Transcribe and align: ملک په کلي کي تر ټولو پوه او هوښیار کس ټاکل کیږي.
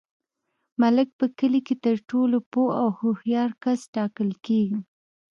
ملک 0.81 1.07
په 1.19 1.25
کلي 1.37 1.61
کي 1.67 1.75
تر 1.85 1.95
ټولو 2.09 2.37
پوه 2.51 2.71
او 2.81 2.89
هوښیار 2.99 3.49
کس 3.63 3.79
ټاکل 3.95 4.29
کیږي. 4.45 4.79